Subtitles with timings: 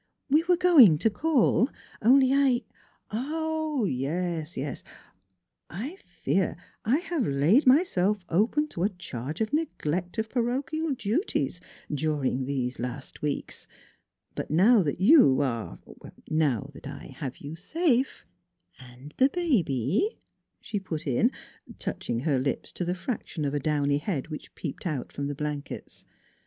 [0.31, 1.69] We were going to call;
[2.01, 2.63] only I
[3.11, 4.55] ""Ah, yes!
[5.69, 11.61] I fear I have laid myself open to a charge of neglect of parochial duties
[11.93, 13.67] during these last weeks;
[14.33, 15.77] but now that you are
[16.27, 18.25] now that I have you safe"
[18.79, 20.17] 11 And the baby,"
[20.59, 21.29] she put in,
[21.77, 25.35] touching her lips to the fraction of a downy head which peeped out from the
[25.35, 26.05] blankets.